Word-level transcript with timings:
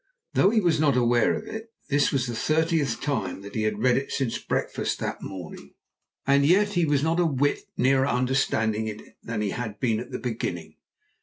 Though 0.33 0.49
he 0.49 0.59
was 0.59 0.79
not 0.79 0.97
aware 0.97 1.35
of 1.35 1.45
it, 1.45 1.71
this 1.89 2.11
was 2.11 2.25
the 2.25 2.33
thirtieth 2.33 3.01
time 3.01 3.45
he 3.53 3.61
had 3.61 3.83
read 3.83 3.97
it 3.97 4.11
since 4.11 4.39
breakfast 4.39 4.97
that 4.97 5.21
morning. 5.21 5.75
And 6.25 6.43
yet 6.43 6.69
he 6.69 6.87
was 6.87 7.03
not 7.03 7.19
a 7.19 7.25
whit 7.27 7.59
nearer 7.77 8.07
understanding 8.07 8.87
it 8.87 9.15
than 9.21 9.41
he 9.41 9.51
had 9.51 9.79
been 9.79 9.99
at 9.99 10.09
the 10.09 10.17
beginning. 10.17 10.77